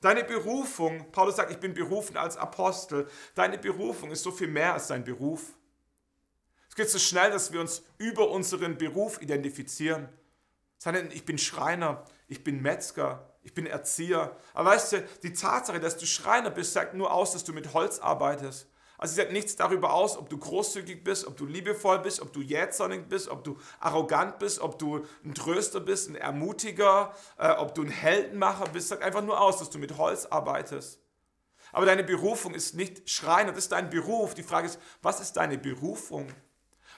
[0.01, 4.73] Deine Berufung, Paulus sagt, ich bin berufen als Apostel, deine Berufung ist so viel mehr
[4.73, 5.53] als dein Beruf.
[6.69, 10.09] Es geht so schnell, dass wir uns über unseren Beruf identifizieren
[10.83, 14.35] sondern ich bin Schreiner, ich bin Metzger, ich bin Erzieher.
[14.53, 17.73] Aber weißt du, die Tatsache, dass du Schreiner bist, sagt nur aus, dass du mit
[17.73, 18.67] Holz arbeitest.
[19.03, 22.31] Also sie sagt nichts darüber aus, ob du großzügig bist, ob du liebevoll bist, ob
[22.31, 27.49] du jähzornig bist, ob du arrogant bist, ob du ein Tröster bist, ein Ermutiger, äh,
[27.49, 28.87] ob du ein Heldenmacher bist.
[28.87, 31.01] Sagt einfach nur aus, dass du mit Holz arbeitest.
[31.73, 34.35] Aber deine Berufung ist nicht Schreiner, das ist dein Beruf.
[34.35, 36.27] Die Frage ist, was ist deine Berufung?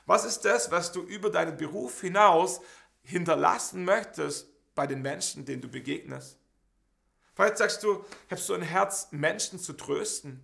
[0.05, 2.61] Was ist das, was du über deinen Beruf hinaus
[3.01, 6.37] hinterlassen möchtest bei den Menschen, denen du begegnest.
[7.33, 10.43] Vielleicht sagst du, hast du ein Herz, Menschen zu trösten.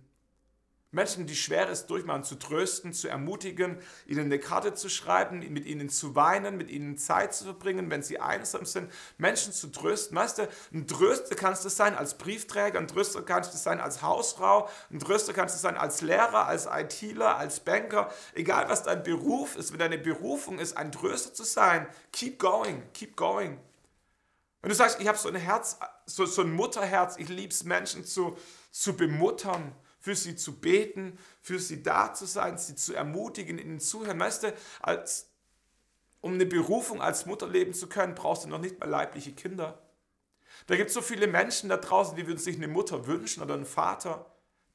[0.92, 5.88] Menschen, die Schweres durchmachen, zu trösten, zu ermutigen, ihnen eine Karte zu schreiben, mit ihnen
[5.88, 10.16] zu weinen, mit ihnen Zeit zu verbringen, wenn sie einsam sind, Menschen zu trösten.
[10.18, 14.02] Weißt du, ein Tröster kannst du sein als Briefträger, ein Tröster kannst du sein als
[14.02, 19.02] Hausfrau, ein Tröster kannst du sein als Lehrer, als ITler, als Banker, egal was dein
[19.02, 23.58] Beruf ist, wenn deine Berufung ist, ein Tröster zu sein, keep going, keep going.
[24.60, 27.64] Wenn du sagst, ich habe so ein Herz, so, so ein Mutterherz, ich liebe es,
[27.64, 28.36] Menschen zu,
[28.70, 33.78] zu bemuttern, für sie zu beten, für sie da zu sein, sie zu ermutigen, ihnen
[33.78, 34.18] zuhören.
[34.18, 35.30] Weißt du, als,
[36.20, 39.80] um eine Berufung als Mutter leben zu können, brauchst du noch nicht mal leibliche Kinder.
[40.66, 43.54] Da gibt es so viele Menschen da draußen, die würden sich eine Mutter wünschen oder
[43.54, 44.26] einen Vater,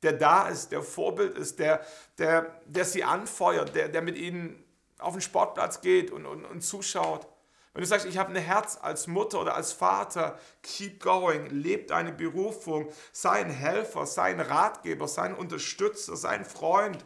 [0.02, 1.86] der da ist, der Vorbild ist, der,
[2.18, 4.64] der, der sie anfeuert, der, der mit ihnen
[4.98, 7.28] auf den Sportplatz geht und, und, und zuschaut.
[7.74, 11.84] Wenn du sagst, ich habe ein Herz als Mutter oder als Vater, keep going, lebe
[11.84, 17.06] deine Berufung, sei ein Helfer, sei ein Ratgeber, sei ein Unterstützer, sei ein Freund,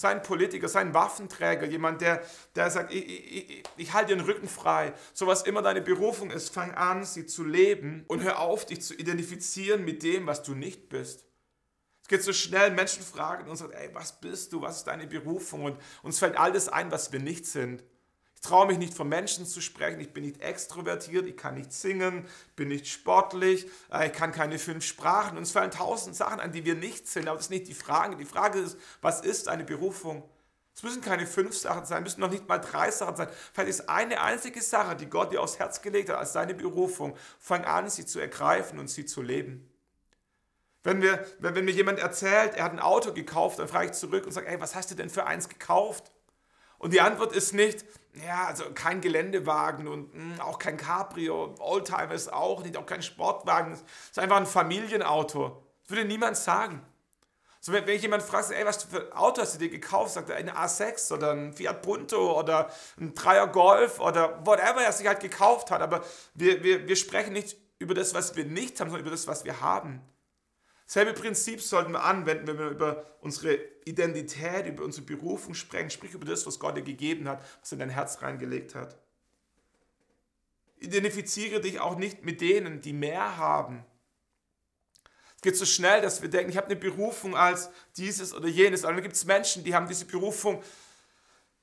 [0.00, 2.22] sei ein Politiker, sei ein Waffenträger, jemand, der,
[2.54, 4.94] der sagt, ich, ich, ich, ich halte den Rücken frei.
[5.12, 8.80] So was immer deine Berufung ist, fang an, sie zu leben und hör auf, dich
[8.80, 11.26] zu identifizieren mit dem, was du nicht bist.
[12.02, 15.64] Es geht so schnell, Menschen fragen sagen, ey, was bist du, was ist deine Berufung?
[15.64, 17.84] Und uns fällt alles ein, was wir nicht sind.
[18.42, 21.74] Ich traue mich nicht von Menschen zu sprechen, ich bin nicht extrovertiert, ich kann nicht
[21.74, 22.26] singen,
[22.56, 25.36] bin nicht sportlich, äh, ich kann keine fünf Sprachen.
[25.36, 28.16] Uns fallen tausend Sachen an, die wir nicht sind, aber das ist nicht die Frage.
[28.16, 30.26] Die Frage ist, was ist eine Berufung?
[30.74, 33.28] Es müssen keine fünf Sachen sein, es müssen noch nicht mal drei Sachen sein.
[33.52, 37.14] Vielleicht ist eine einzige Sache, die Gott dir aufs Herz gelegt hat, als deine Berufung.
[37.38, 39.68] Fang an, sie zu ergreifen und sie zu leben.
[40.82, 43.92] Wenn, wir, wenn, wenn mir jemand erzählt, er hat ein Auto gekauft, dann frage ich
[43.92, 46.10] zurück und sage, ey, was hast du denn für eins gekauft?
[46.78, 51.54] Und die Antwort ist nicht, ja, also kein Geländewagen und mh, hm, auch kein Cabrio,
[51.58, 53.72] Oldtimer ist auch nicht, auch kein Sportwagen.
[53.72, 55.62] Es ist einfach ein Familienauto.
[55.82, 56.82] Das würde niemand sagen.
[57.60, 60.14] So, wenn, wenn ich jemand fragt, ey, was für ein Auto hast du dir gekauft,
[60.14, 64.92] sagt er eine A6 oder ein Fiat Punto oder ein Dreier Golf oder whatever er
[64.92, 65.82] sich halt gekauft hat.
[65.82, 66.02] Aber
[66.34, 69.44] wir, wir, wir sprechen nicht über das, was wir nicht haben, sondern über das, was
[69.44, 70.00] wir haben.
[70.90, 75.88] Selbe Prinzip sollten wir anwenden, wenn wir über unsere Identität, über unsere Berufung sprechen.
[75.88, 78.98] Sprich über das, was Gott dir gegeben hat, was in dein Herz reingelegt hat.
[80.80, 83.84] Identifiziere dich auch nicht mit denen, die mehr haben.
[85.36, 88.82] Es geht so schnell, dass wir denken, ich habe eine Berufung als dieses oder jenes.
[88.84, 90.60] Aber dann gibt es Menschen, die haben diese Berufung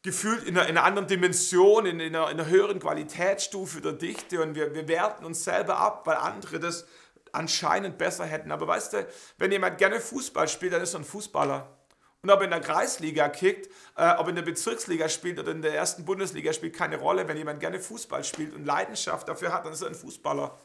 [0.03, 4.41] gefühlt in einer, in einer anderen Dimension, in einer, in einer, höheren Qualitätsstufe der Dichte
[4.41, 6.87] und wir, wir werten uns selber ab, weil andere das
[7.33, 8.51] anscheinend besser hätten.
[8.51, 11.77] Aber weißt du, wenn jemand gerne Fußball spielt, dann ist er ein Fußballer.
[12.21, 15.51] Und ob er in der Kreisliga kickt, äh, ob er in der Bezirksliga spielt oder
[15.51, 17.27] in der ersten Bundesliga, spielt keine Rolle.
[17.27, 20.57] Wenn jemand gerne Fußball spielt und Leidenschaft dafür hat, dann ist er ein Fußballer.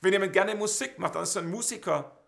[0.00, 2.18] Wenn jemand gerne Musik macht, dann ist er ein Musiker.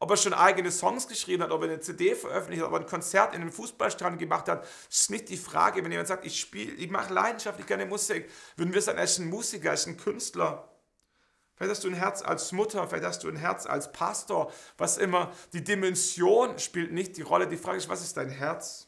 [0.00, 2.80] Ob er schon eigene Songs geschrieben hat, ob er eine CD veröffentlicht hat, ob er
[2.80, 5.82] ein Konzert in einem Fußballstrand gemacht hat, ist nicht die Frage.
[5.84, 9.18] Wenn jemand sagt, ich spiele, ich mache leidenschaftlich gerne Musik, würden wir sagen, er ist
[9.18, 10.68] ein Musiker, er ist ein Künstler.
[11.58, 14.96] Vielleicht hast du ein Herz als Mutter, vielleicht hast du ein Herz als Pastor, was
[14.96, 15.32] immer.
[15.52, 17.48] Die Dimension spielt nicht die Rolle.
[17.48, 18.86] Die Frage ist, was ist dein Herz?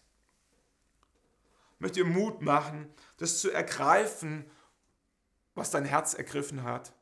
[1.75, 4.49] Ich möchte dir Mut machen, das zu ergreifen,
[5.57, 6.93] was dein Herz ergriffen hat.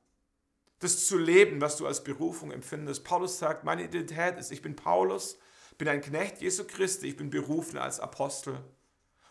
[0.78, 3.04] Das zu leben, was du als Berufung empfindest.
[3.04, 5.37] Paulus sagt, meine Identität ist, ich bin Paulus,
[5.76, 8.59] bin ein Knecht Jesu Christi, ich bin berufen als Apostel.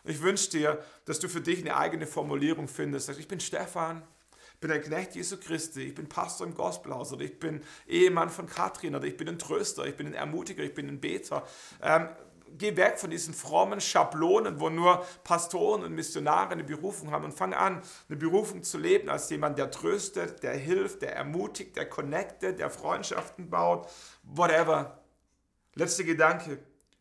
[0.04, 3.10] Ich wünsche dir, dass du für dich eine eigene Formulierung findest.
[3.10, 4.08] Ich bin Stefan,
[4.60, 8.48] bin ein Knecht Jesu Christi, ich bin Pastor im Gospelhaus oder ich bin Ehemann von
[8.48, 11.46] Katrin oder ich bin ein Tröster, ich bin ein Ermutiger, ich bin ein Beter.
[11.82, 12.10] Ähm,
[12.58, 17.34] geh weg von diesen frommen Schablonen, wo nur Pastoren und Missionare eine Berufung haben und
[17.34, 21.88] fang an, eine Berufung zu leben als jemand, der tröstet, der hilft, der ermutigt, der
[21.88, 23.88] connectet, der Freundschaften baut,
[24.24, 25.04] whatever.
[25.76, 26.60] Letzter Gedanke.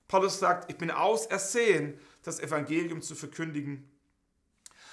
[0.08, 3.90] Paulus sagt, ich bin ausersehen, das Evangelium zu verkündigen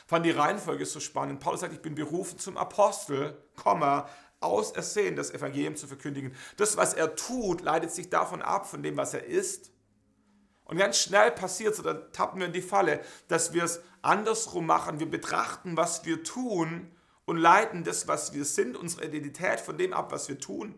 [0.05, 1.39] fand die Reihenfolge so spannend.
[1.39, 6.35] Paulus sagt, ich bin berufen zum Apostel, Komma, ausersehen, das Evangelium zu verkündigen.
[6.57, 9.71] Das, was er tut, leitet sich davon ab, von dem, was er ist.
[10.65, 14.65] Und ganz schnell passiert es, da tappen wir in die Falle, dass wir es andersrum
[14.65, 14.99] machen.
[14.99, 16.91] Wir betrachten, was wir tun
[17.25, 20.75] und leiten das, was wir sind, unsere Identität von dem ab, was wir tun.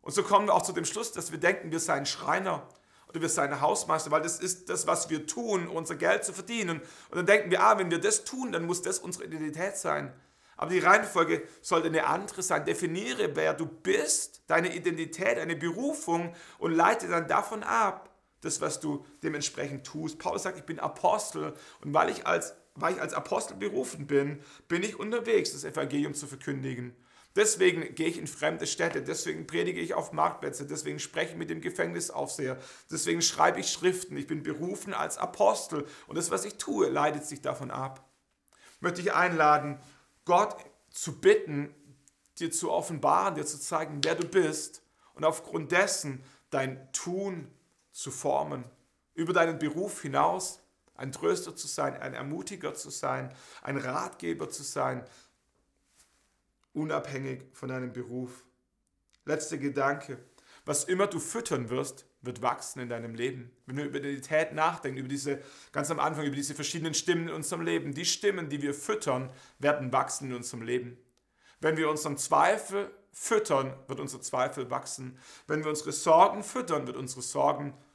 [0.00, 2.66] Und so kommen wir auch zu dem Schluss, dass wir denken, wir seien Schreiner
[3.10, 6.80] oder wir seien Hausmeister, weil das ist das, was wir tun, unser Geld zu verdienen.
[7.10, 10.12] Und dann denken wir, ah, wenn wir das tun, dann muss das unsere Identität sein.
[10.56, 12.64] Aber die Reihenfolge sollte eine andere sein.
[12.64, 18.10] Definiere, wer du bist, deine Identität, deine Berufung und leite dann davon ab,
[18.42, 20.18] das, was du dementsprechend tust.
[20.18, 24.42] Paulus sagt, ich bin Apostel und weil ich als, weil ich als Apostel berufen bin,
[24.68, 26.94] bin ich unterwegs, das Evangelium zu verkündigen.
[27.36, 31.48] Deswegen gehe ich in fremde Städte, deswegen predige ich auf Marktplätze, deswegen spreche ich mit
[31.48, 32.58] dem Gefängnisaufseher,
[32.90, 34.16] deswegen schreibe ich Schriften.
[34.16, 38.04] Ich bin berufen als Apostel und das, was ich tue, leitet sich davon ab.
[38.80, 39.78] Möchte ich einladen,
[40.24, 40.56] Gott
[40.90, 41.72] zu bitten,
[42.40, 44.82] dir zu offenbaren, dir zu zeigen, wer du bist
[45.14, 47.48] und aufgrund dessen dein Tun
[47.92, 48.64] zu formen,
[49.14, 50.60] über deinen Beruf hinaus
[50.96, 55.04] ein Tröster zu sein, ein Ermutiger zu sein, ein Ratgeber zu sein,
[56.72, 58.44] unabhängig von deinem Beruf.
[59.24, 60.18] Letzter Gedanke.
[60.64, 63.50] Was immer du füttern wirst, wird wachsen in deinem Leben.
[63.66, 65.40] Wenn wir über Identität nachdenken, über diese,
[65.72, 69.32] ganz am Anfang, über diese verschiedenen Stimmen in unserem Leben, die Stimmen, die wir füttern,
[69.58, 70.98] werden wachsen in unserem Leben.
[71.60, 75.18] Wenn wir unseren Zweifel füttern, wird unser Zweifel wachsen.
[75.46, 77.89] Wenn wir unsere Sorgen füttern, wird unsere Sorgen wachsen.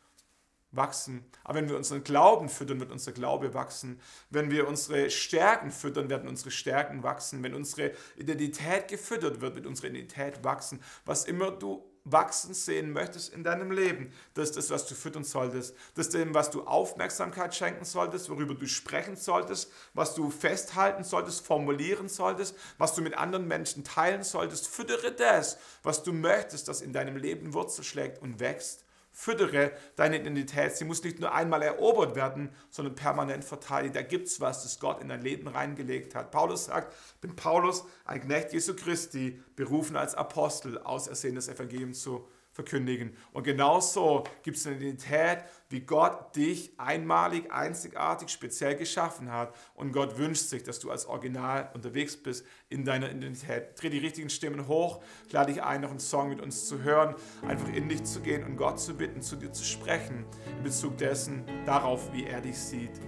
[1.43, 3.99] Aber wenn wir unseren Glauben füttern, wird unser Glaube wachsen.
[4.30, 7.43] Wenn wir unsere Stärken füttern, werden unsere Stärken wachsen.
[7.43, 10.82] Wenn unsere Identität gefüttert wird, wird unsere Identität wachsen.
[11.05, 14.13] Was immer du wachsen sehen möchtest in deinem Leben.
[14.36, 15.76] Das ist das, was du füttern solltest.
[15.95, 21.03] Das ist dem, was du Aufmerksamkeit schenken solltest, worüber du sprechen solltest, was du festhalten
[21.03, 24.67] solltest, formulieren solltest, was du mit anderen Menschen teilen solltest.
[24.67, 28.85] Füttere das, was du möchtest, das in deinem Leben Wurzel schlägt und wächst.
[29.18, 30.76] Füttere deine Identität.
[30.76, 33.95] Sie muss nicht nur einmal erobert werden, sondern permanent verteidigt.
[33.95, 36.32] Da gibt es was, das Gott in dein Leben reingelegt hat.
[36.32, 41.93] Paulus sagt, ich bin Paulus, ein Knecht Jesu Christi, berufen als Apostel, ausersehen das Evangelium
[41.93, 43.16] zu verkündigen.
[43.34, 49.53] Und genauso gibt es eine Identität, wie Gott dich einmalig, einzigartig, speziell geschaffen hat.
[49.74, 53.80] Und Gott wünscht sich, dass du als Original unterwegs bist in deiner Identität.
[53.80, 57.16] Dreh die richtigen Stimmen hoch, lade dich ein, noch einen Song mit uns zu hören,
[57.45, 60.26] einfach in dich zu gehen und Gott zu bitten, zu dir zu sprechen
[60.58, 63.01] in Bezug dessen, darauf, wie er dich sieht.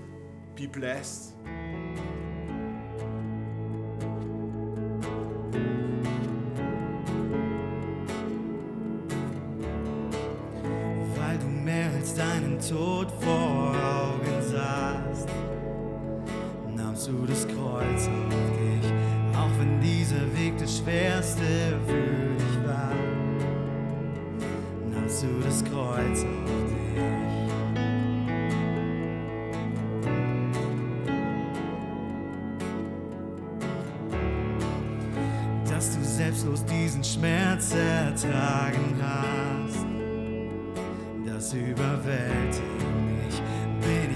[0.58, 1.38] Be blessed.
[13.08, 13.37] Deinen Tod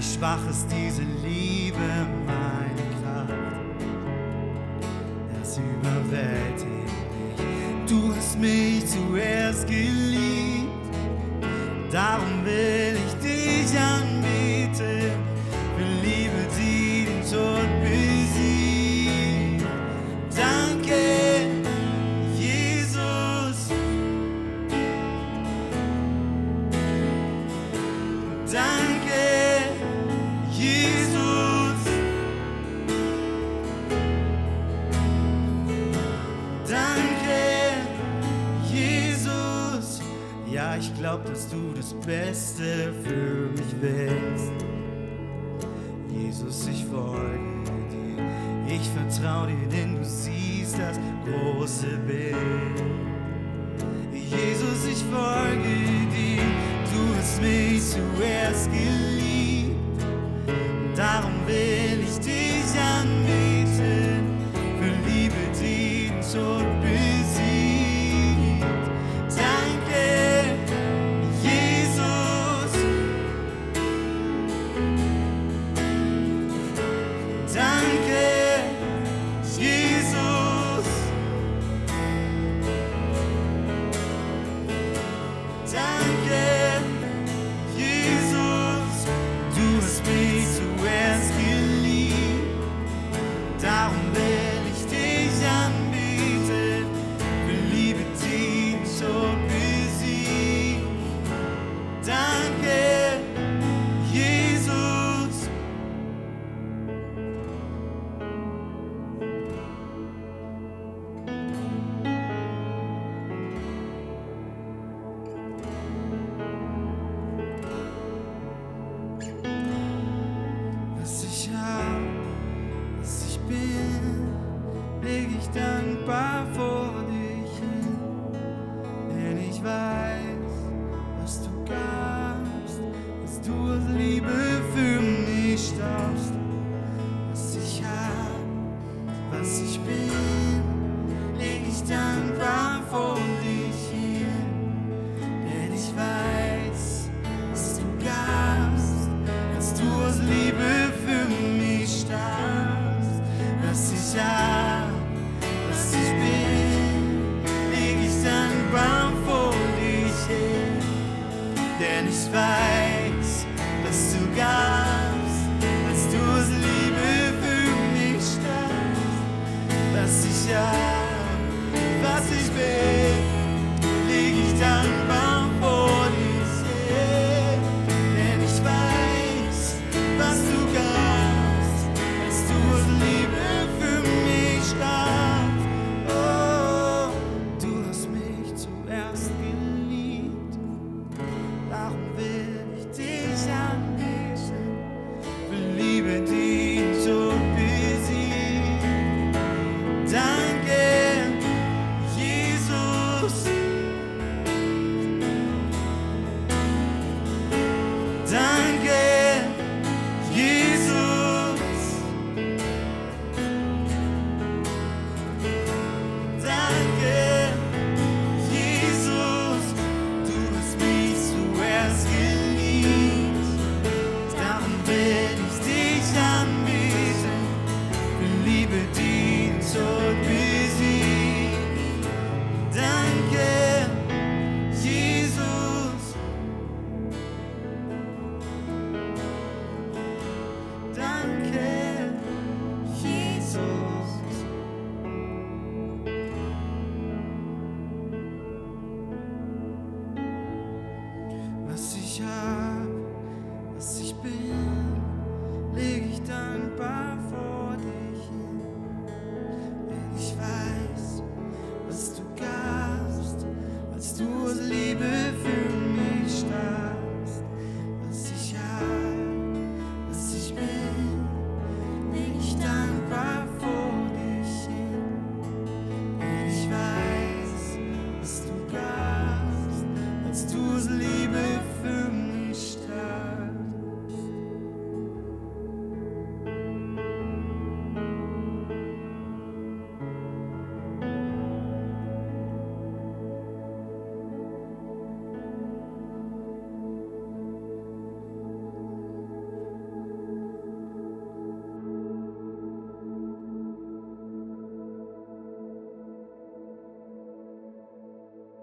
[0.04, 1.78] Ich schwach, ist diese Liebe
[2.26, 3.32] meine Kraft.
[5.38, 7.88] Das überwältigt mich.
[7.88, 10.92] Du hast mich zuerst geliebt,
[11.92, 12.81] darum will
[41.52, 44.52] du das Beste für mich willst.
[46.08, 48.74] Jesus, ich folge dir.
[48.74, 52.82] Ich vertraue dir, denn du siehst das große Bild.
[54.12, 55.76] Jesus, ich folge
[56.10, 56.42] dir.
[56.90, 59.11] Du hast mich zuerst geliebt.